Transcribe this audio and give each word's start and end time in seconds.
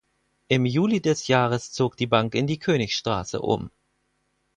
Im 0.47 0.65
Juli 0.65 0.99
des 0.99 1.27
Jahres 1.27 1.71
zog 1.73 1.95
die 1.95 2.07
Bank 2.07 2.33
in 2.33 2.47
die 2.47 2.57
Königstraße 2.57 3.39
um. 3.39 3.69